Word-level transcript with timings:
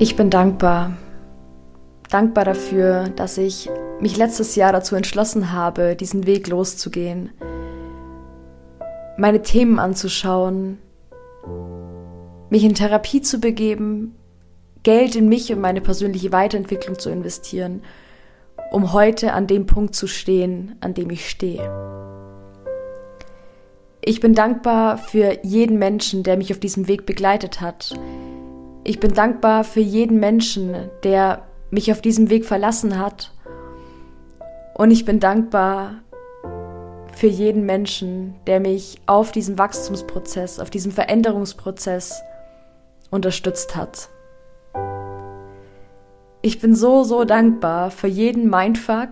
Ich 0.00 0.14
bin 0.14 0.30
dankbar. 0.30 0.96
Dankbar 2.08 2.44
dafür, 2.44 3.08
dass 3.16 3.36
ich 3.36 3.68
mich 3.98 4.16
letztes 4.16 4.54
Jahr 4.54 4.72
dazu 4.72 4.94
entschlossen 4.94 5.52
habe, 5.52 5.96
diesen 5.96 6.24
Weg 6.24 6.46
loszugehen. 6.46 7.30
Meine 9.16 9.42
Themen 9.42 9.80
anzuschauen, 9.80 10.78
mich 12.48 12.62
in 12.62 12.74
Therapie 12.74 13.22
zu 13.22 13.40
begeben, 13.40 14.14
Geld 14.84 15.16
in 15.16 15.28
mich 15.28 15.52
und 15.52 15.60
meine 15.60 15.80
persönliche 15.80 16.30
Weiterentwicklung 16.30 16.96
zu 16.96 17.10
investieren, 17.10 17.82
um 18.70 18.92
heute 18.92 19.32
an 19.32 19.48
dem 19.48 19.66
Punkt 19.66 19.96
zu 19.96 20.06
stehen, 20.06 20.76
an 20.80 20.94
dem 20.94 21.10
ich 21.10 21.28
stehe. 21.28 21.68
Ich 24.00 24.20
bin 24.20 24.32
dankbar 24.32 24.96
für 24.96 25.44
jeden 25.44 25.76
Menschen, 25.76 26.22
der 26.22 26.36
mich 26.36 26.52
auf 26.52 26.60
diesem 26.60 26.86
Weg 26.86 27.04
begleitet 27.04 27.60
hat, 27.60 27.98
ich 28.88 29.00
bin 29.00 29.12
dankbar 29.12 29.64
für 29.64 29.80
jeden 29.80 30.18
Menschen, 30.18 30.74
der 31.02 31.42
mich 31.70 31.92
auf 31.92 32.00
diesem 32.00 32.30
Weg 32.30 32.46
verlassen 32.46 32.98
hat. 32.98 33.34
Und 34.72 34.90
ich 34.90 35.04
bin 35.04 35.20
dankbar 35.20 35.96
für 37.12 37.26
jeden 37.26 37.66
Menschen, 37.66 38.36
der 38.46 38.60
mich 38.60 38.98
auf 39.04 39.30
diesem 39.30 39.58
Wachstumsprozess, 39.58 40.58
auf 40.58 40.70
diesem 40.70 40.90
Veränderungsprozess 40.90 42.22
unterstützt 43.10 43.76
hat. 43.76 44.08
Ich 46.40 46.58
bin 46.58 46.74
so, 46.74 47.04
so 47.04 47.24
dankbar 47.24 47.90
für 47.90 48.08
jeden 48.08 48.48
Mindfuck, 48.48 49.10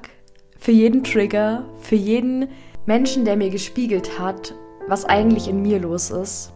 für 0.59 0.73
jeden 0.73 1.05
Trigger, 1.05 1.65
für 1.80 1.97
jeden 1.97 2.49
Menschen, 2.87 3.27
der 3.27 3.37
mir 3.37 3.51
gespiegelt 3.51 4.19
hat, 4.19 4.55
was 4.88 5.05
eigentlich 5.05 5.49
in 5.49 5.61
mir 5.61 5.80
los 5.80 6.11
ist 6.11 6.55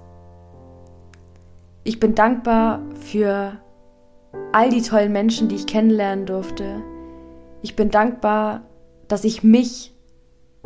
ich 1.85 1.99
bin 1.99 2.15
dankbar 2.15 2.83
für 2.95 3.53
all 4.53 4.69
die 4.69 4.83
tollen 4.83 5.13
Menschen, 5.13 5.49
die 5.49 5.57
ich 5.57 5.67
kennenlernen 5.67 6.27
durfte. 6.27 6.83
Ich 7.63 7.77
bin 7.77 7.91
dankbar, 7.91 8.63
dass 9.09 9.25
ich 9.25 9.43
mich 9.43 9.95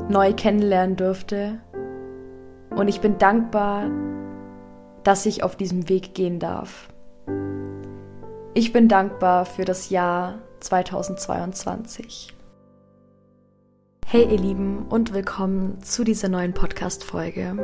neu 0.08 0.32
kennenlernen 0.32 0.96
durfte. 0.96 1.60
Und 2.70 2.88
ich 2.88 3.00
bin 3.00 3.18
dankbar, 3.18 3.90
dass 5.04 5.26
ich 5.26 5.42
auf 5.42 5.56
diesem 5.56 5.88
Weg 5.88 6.14
gehen 6.14 6.40
darf. 6.40 6.88
Ich 8.54 8.72
bin 8.72 8.88
dankbar 8.88 9.44
für 9.46 9.64
das 9.64 9.90
Jahr 9.90 10.40
2022. 10.60 12.34
Hey 14.06 14.24
ihr 14.30 14.38
Lieben 14.38 14.86
und 14.88 15.12
willkommen 15.12 15.80
zu 15.82 16.04
dieser 16.04 16.28
neuen 16.28 16.52
Podcast-Folge. 16.52 17.56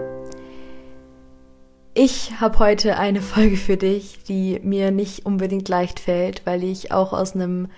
Ich 1.92 2.40
habe 2.40 2.60
heute 2.60 2.98
eine 2.98 3.20
Folge 3.20 3.56
für 3.56 3.76
dich, 3.76 4.22
die 4.22 4.60
mir 4.62 4.92
nicht 4.92 5.26
unbedingt 5.26 5.68
leicht 5.68 5.98
fällt, 5.98 6.46
weil 6.46 6.62
ich 6.62 6.92
auch 6.92 7.12
aus 7.12 7.34
einem 7.34 7.68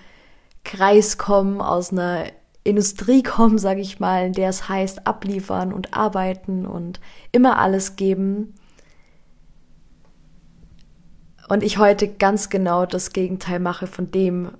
Kreis 0.64 1.16
komme, 1.16 1.66
aus 1.66 1.92
einer 1.92 2.26
Industrie 2.62 3.22
komme, 3.22 3.58
sage 3.58 3.80
ich 3.80 4.00
mal, 4.00 4.26
in 4.26 4.32
der 4.34 4.50
es 4.50 4.68
heißt 4.68 5.06
abliefern 5.06 5.72
und 5.72 5.94
arbeiten 5.94 6.66
und 6.66 7.00
immer 7.32 7.58
alles 7.58 7.96
geben. 7.96 8.54
Und 11.48 11.62
ich 11.62 11.78
heute 11.78 12.06
ganz 12.06 12.50
genau 12.50 12.84
das 12.84 13.12
Gegenteil 13.12 13.60
mache 13.60 13.86
von 13.86 14.10
dem, 14.10 14.52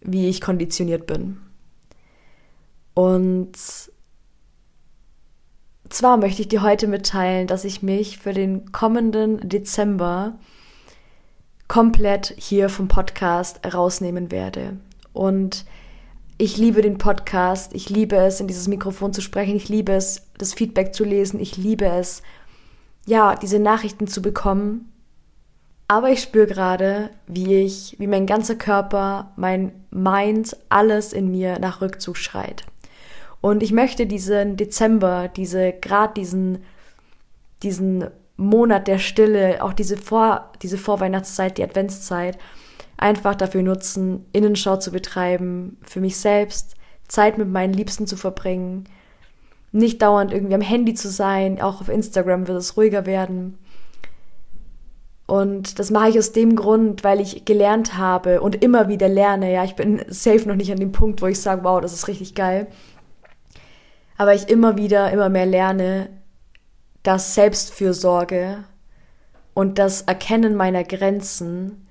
wie 0.00 0.28
ich 0.28 0.40
konditioniert 0.40 1.06
bin. 1.06 1.40
Und 2.94 3.52
zwar 5.88 6.16
möchte 6.16 6.42
ich 6.42 6.48
dir 6.48 6.62
heute 6.62 6.86
mitteilen, 6.86 7.46
dass 7.46 7.64
ich 7.64 7.82
mich 7.82 8.18
für 8.18 8.32
den 8.32 8.72
kommenden 8.72 9.48
Dezember 9.48 10.38
komplett 11.68 12.34
hier 12.36 12.68
vom 12.68 12.88
Podcast 12.88 13.60
rausnehmen 13.72 14.30
werde. 14.30 14.76
Und 15.12 15.64
ich 16.38 16.56
liebe 16.56 16.82
den 16.82 16.98
Podcast, 16.98 17.74
ich 17.74 17.88
liebe 17.88 18.16
es, 18.16 18.40
in 18.40 18.46
dieses 18.46 18.68
Mikrofon 18.68 19.12
zu 19.12 19.20
sprechen, 19.20 19.56
ich 19.56 19.68
liebe 19.68 19.92
es, 19.92 20.26
das 20.38 20.54
Feedback 20.54 20.94
zu 20.94 21.04
lesen, 21.04 21.40
ich 21.40 21.56
liebe 21.56 21.86
es, 21.86 22.22
ja, 23.06 23.36
diese 23.36 23.58
Nachrichten 23.58 24.06
zu 24.06 24.22
bekommen. 24.22 24.92
Aber 25.88 26.10
ich 26.10 26.22
spüre 26.22 26.46
gerade, 26.46 27.10
wie 27.26 27.56
ich, 27.56 27.96
wie 27.98 28.06
mein 28.06 28.26
ganzer 28.26 28.54
Körper, 28.54 29.32
mein 29.36 29.72
Mind, 29.90 30.56
alles 30.68 31.12
in 31.12 31.30
mir 31.30 31.58
nach 31.58 31.80
Rückzug 31.80 32.16
schreit. 32.16 32.64
Und 33.42 33.64
ich 33.64 33.72
möchte 33.72 34.06
diesen 34.06 34.56
Dezember, 34.56 35.28
diese, 35.28 35.72
gerade 35.72 36.14
diesen, 36.14 36.58
diesen 37.64 38.06
Monat 38.36 38.86
der 38.86 38.98
Stille, 38.98 39.62
auch 39.62 39.72
diese 39.72 39.96
Vor, 39.96 40.52
diese 40.62 40.78
Vorweihnachtszeit, 40.78 41.58
die 41.58 41.64
Adventszeit, 41.64 42.38
einfach 42.96 43.34
dafür 43.34 43.64
nutzen, 43.64 44.24
Innenschau 44.32 44.76
zu 44.76 44.92
betreiben, 44.92 45.76
für 45.82 46.00
mich 46.00 46.16
selbst, 46.16 46.76
Zeit 47.08 47.36
mit 47.36 47.48
meinen 47.48 47.74
Liebsten 47.74 48.06
zu 48.06 48.16
verbringen, 48.16 48.84
nicht 49.72 50.00
dauernd 50.02 50.32
irgendwie 50.32 50.54
am 50.54 50.60
Handy 50.60 50.94
zu 50.94 51.10
sein, 51.10 51.60
auch 51.60 51.80
auf 51.80 51.88
Instagram 51.88 52.46
wird 52.46 52.58
es 52.58 52.76
ruhiger 52.76 53.06
werden. 53.06 53.58
Und 55.26 55.80
das 55.80 55.90
mache 55.90 56.10
ich 56.10 56.18
aus 56.18 56.30
dem 56.30 56.54
Grund, 56.54 57.02
weil 57.02 57.20
ich 57.20 57.44
gelernt 57.44 57.96
habe 57.96 58.40
und 58.40 58.62
immer 58.62 58.88
wieder 58.88 59.08
lerne. 59.08 59.52
Ja, 59.52 59.64
ich 59.64 59.74
bin 59.74 60.02
safe 60.08 60.46
noch 60.46 60.56
nicht 60.56 60.70
an 60.70 60.78
dem 60.78 60.92
Punkt, 60.92 61.22
wo 61.22 61.26
ich 61.26 61.40
sage, 61.40 61.64
wow, 61.64 61.80
das 61.80 61.92
ist 61.92 62.06
richtig 62.06 62.36
geil 62.36 62.68
aber 64.16 64.34
ich 64.34 64.48
immer 64.48 64.76
wieder, 64.76 65.10
immer 65.10 65.28
mehr 65.28 65.46
lerne, 65.46 66.08
dass 67.02 67.34
Selbstfürsorge 67.34 68.64
und 69.54 69.78
das 69.78 70.02
Erkennen 70.02 70.54
meiner 70.54 70.84
Grenzen 70.84 71.86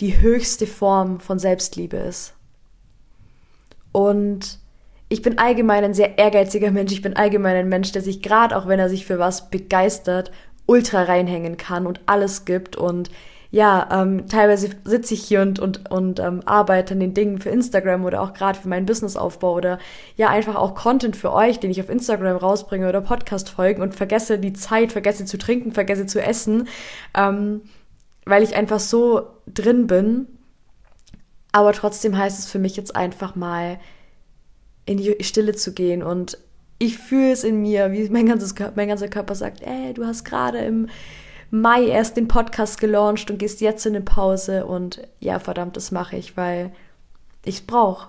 die 0.00 0.20
höchste 0.20 0.66
Form 0.66 1.20
von 1.20 1.38
Selbstliebe 1.38 1.96
ist. 1.96 2.34
Und 3.92 4.58
ich 5.08 5.22
bin 5.22 5.38
allgemein 5.38 5.84
ein 5.84 5.94
sehr 5.94 6.18
ehrgeiziger 6.18 6.70
Mensch. 6.70 6.92
Ich 6.92 7.02
bin 7.02 7.16
allgemein 7.16 7.56
ein 7.56 7.68
Mensch, 7.68 7.92
der 7.92 8.02
sich 8.02 8.22
gerade, 8.22 8.56
auch 8.56 8.66
wenn 8.66 8.80
er 8.80 8.88
sich 8.88 9.04
für 9.04 9.18
was 9.18 9.50
begeistert, 9.50 10.32
ultra 10.66 11.02
reinhängen 11.02 11.56
kann 11.56 11.86
und 11.86 12.00
alles 12.06 12.44
gibt 12.44 12.76
und 12.76 13.10
ja, 13.52 13.86
ähm, 13.92 14.28
teilweise 14.28 14.70
sitze 14.84 15.12
ich 15.12 15.22
hier 15.22 15.42
und, 15.42 15.58
und, 15.58 15.90
und 15.90 16.18
ähm, 16.20 16.40
arbeite 16.46 16.94
an 16.94 17.00
den 17.00 17.12
Dingen 17.12 17.38
für 17.38 17.50
Instagram 17.50 18.06
oder 18.06 18.22
auch 18.22 18.32
gerade 18.32 18.58
für 18.58 18.66
meinen 18.66 18.86
Businessaufbau 18.86 19.54
oder 19.54 19.78
ja, 20.16 20.30
einfach 20.30 20.54
auch 20.54 20.74
Content 20.74 21.16
für 21.16 21.34
euch, 21.34 21.60
den 21.60 21.70
ich 21.70 21.78
auf 21.78 21.90
Instagram 21.90 22.38
rausbringe 22.38 22.88
oder 22.88 23.02
Podcast-Folgen 23.02 23.82
und 23.82 23.94
vergesse 23.94 24.38
die 24.38 24.54
Zeit, 24.54 24.90
vergesse 24.90 25.26
zu 25.26 25.36
trinken, 25.36 25.72
vergesse 25.72 26.06
zu 26.06 26.22
essen, 26.22 26.66
ähm, 27.14 27.60
weil 28.24 28.42
ich 28.42 28.56
einfach 28.56 28.80
so 28.80 29.26
drin 29.46 29.86
bin. 29.86 30.28
Aber 31.52 31.74
trotzdem 31.74 32.16
heißt 32.16 32.38
es 32.38 32.50
für 32.50 32.58
mich 32.58 32.74
jetzt 32.78 32.96
einfach 32.96 33.36
mal 33.36 33.78
in 34.86 34.96
die 34.96 35.14
Stille 35.20 35.54
zu 35.54 35.74
gehen 35.74 36.02
und 36.02 36.38
ich 36.78 36.96
fühle 36.96 37.32
es 37.32 37.44
in 37.44 37.60
mir, 37.60 37.92
wie 37.92 38.08
mein, 38.08 38.24
ganzes, 38.24 38.54
mein 38.76 38.88
ganzer 38.88 39.08
Körper 39.08 39.34
sagt, 39.34 39.60
ey, 39.60 39.92
du 39.92 40.06
hast 40.06 40.24
gerade 40.24 40.58
im 40.60 40.88
Mai 41.54 41.84
erst 41.84 42.16
den 42.16 42.28
Podcast 42.28 42.80
gelauncht 42.80 43.30
und 43.30 43.36
gehst 43.36 43.60
jetzt 43.60 43.84
in 43.84 43.94
eine 43.94 44.02
Pause 44.02 44.64
und 44.64 45.06
ja, 45.20 45.38
verdammt, 45.38 45.76
das 45.76 45.90
mache 45.90 46.16
ich, 46.16 46.34
weil 46.34 46.72
ich 47.44 47.56
es 47.56 47.60
brauche. 47.60 48.08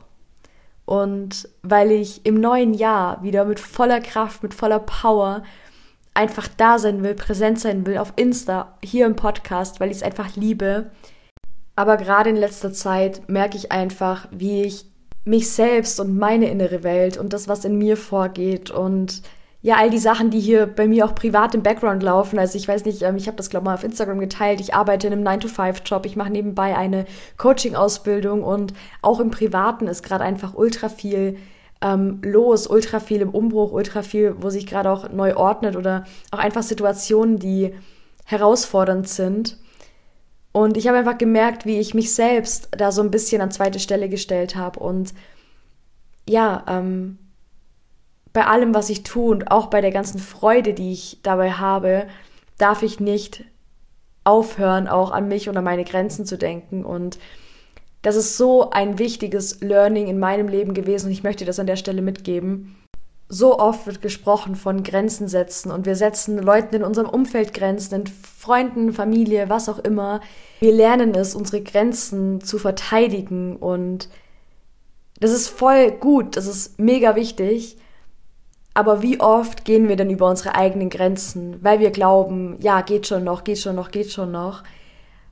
Und 0.85 1.49
weil 1.61 1.91
ich 1.91 2.25
im 2.25 2.39
neuen 2.39 2.73
Jahr 2.73 3.21
wieder 3.21 3.43
mit 3.43 3.59
voller 3.59 3.99
Kraft, 3.99 4.43
mit 4.43 4.53
voller 4.53 4.79
Power 4.79 5.43
einfach 6.13 6.47
da 6.47 6.79
sein 6.79 7.03
will, 7.03 7.15
präsent 7.15 7.59
sein 7.59 7.85
will 7.85 7.97
auf 7.97 8.13
Insta, 8.15 8.77
hier 8.81 9.05
im 9.05 9.17
Podcast, 9.17 9.81
weil 9.81 9.91
ich 9.91 9.97
es 9.97 10.03
einfach 10.03 10.37
liebe. 10.37 10.91
Aber 11.75 11.97
gerade 11.97 12.29
in 12.29 12.37
letzter 12.37 12.71
Zeit 12.71 13.27
merke 13.27 13.57
ich 13.57 13.73
einfach, 13.73 14.25
wie 14.31 14.63
ich 14.63 14.85
mich 15.25 15.51
selbst 15.51 15.99
und 15.99 16.17
meine 16.17 16.49
innere 16.49 16.83
Welt 16.83 17.17
und 17.17 17.33
das, 17.33 17.49
was 17.49 17.65
in 17.65 17.77
mir 17.77 17.97
vorgeht 17.97 18.71
und 18.71 19.21
ja, 19.63 19.77
all 19.77 19.89
die 19.89 19.97
Sachen, 19.97 20.29
die 20.29 20.41
hier 20.41 20.67
bei 20.67 20.87
mir 20.87 21.05
auch 21.05 21.15
privat 21.15 21.55
im 21.55 21.63
Background 21.63 22.03
laufen. 22.03 22.37
Also 22.37 22.57
ich 22.57 22.67
weiß 22.67 22.83
nicht, 22.83 23.01
ähm, 23.01 23.15
ich 23.15 23.27
habe 23.27 23.37
das, 23.37 23.49
glaube 23.49 23.63
ich, 23.63 23.65
mal 23.67 23.73
auf 23.75 23.85
Instagram 23.85 24.19
geteilt. 24.19 24.59
Ich 24.59 24.75
arbeite 24.75 25.07
in 25.07 25.13
einem 25.13 25.25
9-to-5-Job. 25.25 26.05
Ich 26.05 26.17
mache 26.17 26.31
nebenbei 26.31 26.75
eine 26.75 27.05
Coaching-Ausbildung 27.37 28.43
und 28.43 28.73
auch 29.01 29.21
im 29.21 29.31
Privaten 29.31 29.87
ist 29.87 30.03
gerade 30.03 30.25
einfach 30.25 30.53
ultra 30.53 30.89
viel 30.89 31.37
ähm, 31.81 32.19
los, 32.23 32.67
ultra 32.67 32.99
viel 32.99 33.21
im 33.21 33.29
Umbruch, 33.29 33.71
ultra 33.71 34.01
viel, 34.01 34.35
wo 34.37 34.49
sich 34.49 34.67
gerade 34.67 34.91
auch 34.91 35.09
neu 35.09 35.33
ordnet 35.37 35.77
oder 35.77 36.03
auch 36.31 36.39
einfach 36.39 36.63
Situationen, 36.63 37.39
die 37.39 37.73
herausfordernd 38.25 39.07
sind. 39.07 39.57
Und 40.51 40.75
ich 40.75 40.89
habe 40.89 40.97
einfach 40.97 41.17
gemerkt, 41.17 41.65
wie 41.65 41.79
ich 41.79 41.93
mich 41.93 42.13
selbst 42.13 42.67
da 42.71 42.91
so 42.91 43.01
ein 43.01 43.11
bisschen 43.11 43.41
an 43.41 43.49
zweite 43.49 43.79
Stelle 43.79 44.09
gestellt 44.09 44.57
habe 44.57 44.81
und 44.81 45.13
ja, 46.27 46.65
ähm, 46.67 47.17
bei 48.33 48.45
allem, 48.45 48.73
was 48.73 48.89
ich 48.89 49.03
tue 49.03 49.31
und 49.31 49.51
auch 49.51 49.67
bei 49.67 49.79
der 49.79 49.91
ganzen 49.91 50.19
Freude, 50.19 50.73
die 50.73 50.91
ich 50.91 51.19
dabei 51.23 51.51
habe, 51.51 52.07
darf 52.57 52.81
ich 52.81 52.99
nicht 52.99 53.45
aufhören, 54.23 54.87
auch 54.87 55.11
an 55.11 55.27
mich 55.27 55.49
und 55.49 55.57
an 55.57 55.63
meine 55.63 55.83
Grenzen 55.83 56.25
zu 56.25 56.37
denken. 56.37 56.83
Und 56.83 57.19
das 58.01 58.15
ist 58.15 58.37
so 58.37 58.71
ein 58.71 58.99
wichtiges 58.99 59.61
Learning 59.61 60.07
in 60.07 60.19
meinem 60.19 60.47
Leben 60.47 60.73
gewesen 60.73 61.07
und 61.07 61.11
ich 61.11 61.23
möchte 61.23 61.45
das 61.45 61.59
an 61.59 61.67
der 61.67 61.75
Stelle 61.75 62.01
mitgeben. 62.01 62.75
so 63.29 63.57
oft 63.57 63.87
wird 63.87 64.01
gesprochen 64.01 64.55
von 64.55 64.83
Grenzen 64.83 65.27
setzen 65.27 65.71
und 65.71 65.85
wir 65.87 65.95
setzen 65.95 66.37
Leuten 66.37 66.75
in 66.75 66.83
unserem 66.83 67.09
Umfeld 67.09 67.53
Grenzen, 67.53 67.95
in 67.95 68.07
Freunden, 68.07 68.93
Familie, 68.93 69.49
was 69.49 69.69
auch 69.69 69.79
immer. 69.79 70.21
Wir 70.59 70.73
lernen 70.73 71.15
es, 71.15 71.33
unsere 71.33 71.63
Grenzen 71.63 72.41
zu 72.41 72.59
verteidigen 72.59 73.55
und 73.55 74.09
das 75.19 75.31
ist 75.31 75.47
voll 75.47 75.91
gut, 75.91 76.37
das 76.37 76.45
ist 76.45 76.79
mega 76.79 77.15
wichtig. 77.15 77.77
Aber 78.73 79.01
wie 79.01 79.19
oft 79.19 79.65
gehen 79.65 79.87
wir 79.87 79.95
denn 79.95 80.09
über 80.09 80.29
unsere 80.29 80.55
eigenen 80.55 80.89
Grenzen, 80.89 81.63
weil 81.63 81.79
wir 81.79 81.91
glauben, 81.91 82.57
ja, 82.59 82.81
geht 82.81 83.07
schon 83.07 83.23
noch, 83.23 83.43
geht 83.43 83.59
schon 83.59 83.75
noch, 83.75 83.91
geht 83.91 84.11
schon 84.11 84.31
noch, 84.31 84.63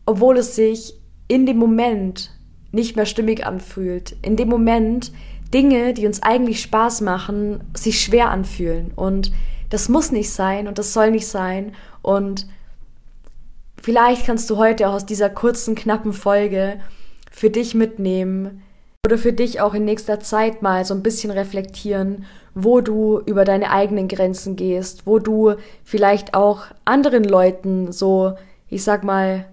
obwohl 0.06 0.38
es 0.38 0.56
sich 0.56 0.96
in 1.28 1.46
dem 1.46 1.58
Moment 1.58 2.32
nicht 2.72 2.96
mehr 2.96 3.06
stimmig 3.06 3.46
anfühlt. 3.46 4.16
In 4.22 4.36
dem 4.36 4.50
Moment 4.50 5.12
Dinge, 5.54 5.94
die 5.94 6.06
uns 6.06 6.22
eigentlich 6.24 6.62
Spaß 6.62 7.02
machen, 7.02 7.62
sich 7.74 8.02
schwer 8.02 8.30
anfühlen. 8.30 8.92
Und 8.96 9.32
das 9.70 9.90
muss 9.90 10.12
nicht 10.12 10.30
sein 10.30 10.68
und 10.68 10.78
das 10.78 10.94
soll 10.94 11.12
nicht 11.12 11.28
sein. 11.28 11.74
Und 12.02 12.48
vielleicht 13.82 14.26
kannst 14.26 14.50
du 14.50 14.58
heute 14.58 14.88
auch 14.88 14.94
aus 14.94 15.06
dieser 15.06 15.30
kurzen, 15.30 15.76
knappen 15.76 16.14
Folge 16.14 16.80
für 17.32 17.50
dich 17.50 17.74
mitnehmen 17.74 18.62
oder 19.06 19.18
für 19.18 19.34
dich 19.34 19.62
auch 19.62 19.74
in 19.74 19.86
nächster 19.86 20.20
Zeit 20.20 20.62
mal 20.62 20.86
so 20.86 20.94
ein 20.94 21.02
bisschen 21.02 21.32
reflektieren, 21.32 22.26
wo 22.54 22.82
du 22.82 23.20
über 23.26 23.46
deine 23.46 23.72
eigenen 23.72 24.08
Grenzen 24.08 24.56
gehst, 24.56 25.08
wo 25.08 25.18
du 25.18 25.56
vielleicht 25.84 26.34
auch 26.34 26.66
anderen 26.86 27.24
Leuten 27.24 27.92
so, 27.92 28.34
ich 28.70 28.84
sag 28.84 29.04
mal, 29.04 29.48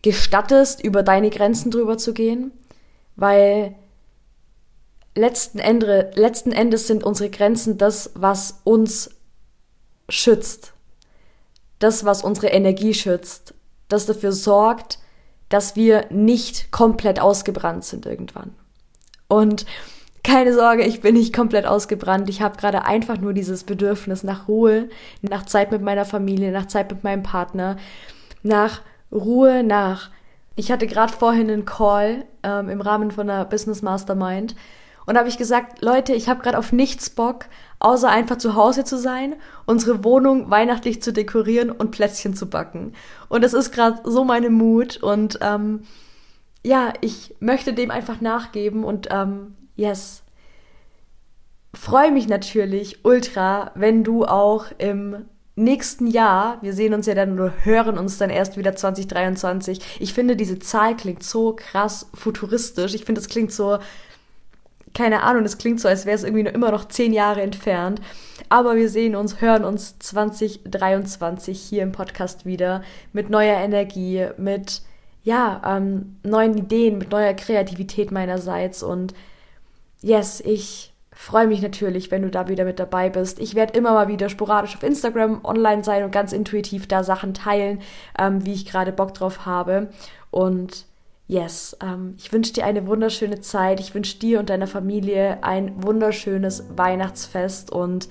gestattest, 0.00 0.82
über 0.82 1.02
deine 1.02 1.28
Grenzen 1.28 1.70
drüber 1.70 1.98
zu 1.98 2.14
gehen, 2.14 2.52
weil 3.16 3.74
letzten, 5.14 5.58
Ende, 5.58 6.10
letzten 6.14 6.52
Endes 6.52 6.86
sind 6.86 7.04
unsere 7.04 7.28
Grenzen 7.28 7.76
das, 7.76 8.12
was 8.14 8.60
uns 8.64 9.10
schützt. 10.08 10.72
Das, 11.80 12.04
was 12.04 12.24
unsere 12.24 12.48
Energie 12.48 12.94
schützt. 12.94 13.54
Das 13.88 14.06
dafür 14.06 14.32
sorgt, 14.32 14.97
dass 15.48 15.76
wir 15.76 16.06
nicht 16.10 16.70
komplett 16.70 17.20
ausgebrannt 17.20 17.84
sind 17.84 18.06
irgendwann. 18.06 18.54
Und 19.28 19.66
keine 20.24 20.52
Sorge, 20.52 20.82
ich 20.84 21.00
bin 21.00 21.14
nicht 21.14 21.34
komplett 21.34 21.66
ausgebrannt. 21.66 22.28
Ich 22.28 22.42
habe 22.42 22.56
gerade 22.56 22.84
einfach 22.84 23.18
nur 23.18 23.32
dieses 23.32 23.64
Bedürfnis 23.64 24.24
nach 24.24 24.48
Ruhe, 24.48 24.88
nach 25.22 25.46
Zeit 25.46 25.70
mit 25.70 25.80
meiner 25.80 26.04
Familie, 26.04 26.52
nach 26.52 26.66
Zeit 26.66 26.90
mit 26.90 27.04
meinem 27.04 27.22
Partner, 27.22 27.76
nach 28.42 28.82
Ruhe, 29.10 29.62
nach. 29.62 30.10
Ich 30.56 30.70
hatte 30.70 30.86
gerade 30.86 31.12
vorhin 31.12 31.50
einen 31.50 31.64
Call 31.64 32.24
ähm, 32.42 32.68
im 32.68 32.80
Rahmen 32.80 33.10
von 33.10 33.30
einer 33.30 33.44
Business 33.44 33.80
Mastermind 33.80 34.54
und 35.08 35.14
da 35.14 35.20
habe 35.20 35.30
ich 35.30 35.38
gesagt, 35.38 35.80
Leute, 35.80 36.12
ich 36.12 36.28
habe 36.28 36.42
gerade 36.42 36.58
auf 36.58 36.70
nichts 36.70 37.08
Bock, 37.08 37.46
außer 37.78 38.10
einfach 38.10 38.36
zu 38.36 38.56
Hause 38.56 38.84
zu 38.84 38.98
sein, 38.98 39.36
unsere 39.64 40.04
Wohnung 40.04 40.50
weihnachtlich 40.50 41.00
zu 41.00 41.14
dekorieren 41.14 41.70
und 41.70 41.92
Plätzchen 41.92 42.34
zu 42.34 42.50
backen. 42.50 42.92
Und 43.30 43.42
das 43.42 43.54
ist 43.54 43.72
gerade 43.72 44.02
so 44.04 44.22
meine 44.24 44.50
Mut 44.50 44.98
und 44.98 45.38
ähm, 45.40 45.84
ja, 46.62 46.92
ich 47.00 47.34
möchte 47.40 47.72
dem 47.72 47.90
einfach 47.90 48.20
nachgeben 48.20 48.84
und 48.84 49.08
ähm, 49.10 49.54
yes. 49.76 50.24
Freue 51.72 52.12
mich 52.12 52.28
natürlich 52.28 53.02
ultra, 53.06 53.70
wenn 53.76 54.04
du 54.04 54.26
auch 54.26 54.66
im 54.76 55.24
nächsten 55.56 56.06
Jahr, 56.06 56.58
wir 56.60 56.74
sehen 56.74 56.92
uns 56.92 57.06
ja 57.06 57.14
dann 57.14 57.32
oder 57.32 57.54
hören 57.62 57.96
uns 57.96 58.18
dann 58.18 58.28
erst 58.28 58.58
wieder 58.58 58.76
2023. 58.76 59.80
Ich 60.00 60.12
finde, 60.12 60.36
diese 60.36 60.58
Zahl 60.58 60.96
klingt 60.98 61.22
so 61.22 61.56
krass 61.56 62.10
futuristisch. 62.12 62.92
Ich 62.92 63.06
finde, 63.06 63.22
es 63.22 63.28
klingt 63.28 63.52
so 63.52 63.78
keine 64.94 65.22
Ahnung, 65.22 65.42
das 65.42 65.58
klingt 65.58 65.80
so, 65.80 65.88
als 65.88 66.06
wäre 66.06 66.16
es 66.16 66.24
irgendwie 66.24 66.44
nur 66.44 66.54
immer 66.54 66.70
noch 66.70 66.86
zehn 66.86 67.12
Jahre 67.12 67.42
entfernt. 67.42 68.00
Aber 68.48 68.76
wir 68.76 68.88
sehen 68.88 69.16
uns, 69.16 69.40
hören 69.40 69.64
uns 69.64 69.98
2023 69.98 71.60
hier 71.60 71.82
im 71.82 71.92
Podcast 71.92 72.46
wieder 72.46 72.82
mit 73.12 73.30
neuer 73.30 73.58
Energie, 73.58 74.26
mit 74.36 74.82
ja, 75.22 75.60
ähm, 75.66 76.16
neuen 76.22 76.56
Ideen, 76.56 76.98
mit 76.98 77.10
neuer 77.10 77.34
Kreativität 77.34 78.10
meinerseits. 78.10 78.82
Und 78.82 79.14
yes, 80.00 80.40
ich 80.40 80.94
freue 81.12 81.48
mich 81.48 81.60
natürlich, 81.60 82.10
wenn 82.10 82.22
du 82.22 82.30
da 82.30 82.48
wieder 82.48 82.64
mit 82.64 82.78
dabei 82.78 83.10
bist. 83.10 83.40
Ich 83.40 83.54
werde 83.54 83.76
immer 83.76 83.92
mal 83.92 84.08
wieder 84.08 84.28
sporadisch 84.28 84.76
auf 84.76 84.82
Instagram 84.82 85.44
online 85.44 85.84
sein 85.84 86.04
und 86.04 86.12
ganz 86.12 86.32
intuitiv 86.32 86.86
da 86.86 87.02
Sachen 87.02 87.34
teilen, 87.34 87.80
ähm, 88.18 88.46
wie 88.46 88.54
ich 88.54 88.66
gerade 88.66 88.92
Bock 88.92 89.14
drauf 89.14 89.44
habe. 89.44 89.90
Und 90.30 90.86
Yes, 91.28 91.76
ähm, 91.82 92.14
ich 92.16 92.32
wünsche 92.32 92.54
dir 92.54 92.64
eine 92.64 92.86
wunderschöne 92.86 93.40
Zeit. 93.40 93.80
Ich 93.80 93.94
wünsche 93.94 94.18
dir 94.18 94.40
und 94.40 94.48
deiner 94.48 94.66
Familie 94.66 95.44
ein 95.44 95.82
wunderschönes 95.84 96.64
Weihnachtsfest 96.74 97.70
und 97.70 98.08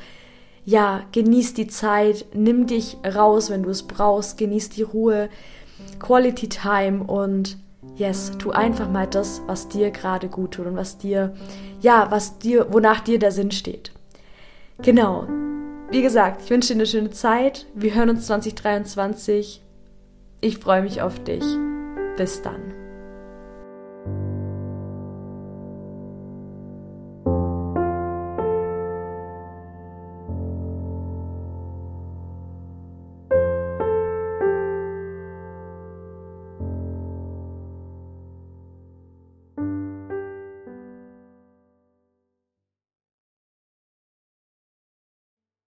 ja, 0.66 1.02
genieß 1.14 1.56
die 1.56 1.68
Zeit, 1.68 2.26
nimm 2.34 2.68
dich 2.68 2.98
raus, 3.04 3.50
wenn 3.50 3.64
du 3.64 3.70
es 3.70 3.84
brauchst, 3.84 4.38
genieß 4.38 4.70
die 4.70 4.84
Ruhe, 4.84 5.30
Quality 6.00 6.50
Time 6.50 7.06
und 7.06 7.58
yes, 7.96 8.34
tu 8.38 8.52
einfach 8.52 8.90
mal 8.90 9.08
das, 9.08 9.42
was 9.48 9.68
dir 9.68 9.92
gerade 9.92 10.28
gut 10.28 10.56
tut 10.56 10.68
und 10.68 10.76
was 10.76 10.98
dir, 10.98 11.34
ja, 11.82 12.08
was 12.12 12.38
dir, 12.38 12.68
wonach 12.72 13.00
dir 13.00 13.18
der 13.18 13.32
Sinn 13.32 13.52
steht. 13.52 13.94
Genau. 14.84 15.26
Wie 15.90 16.02
gesagt, 16.02 16.42
ich 16.44 16.50
wünsche 16.50 16.74
dir 16.74 16.80
eine 16.80 16.86
schöne 16.86 17.12
Zeit. 17.12 17.66
Wir 17.74 17.96
hören 17.96 18.10
uns 18.10 18.28
2023. 18.28 19.64
Ich 20.42 20.58
freue 20.60 20.84
mich 20.84 21.02
auf 21.02 21.18
dich. 21.24 21.46
Bis 22.18 22.42
dann. 22.42 22.77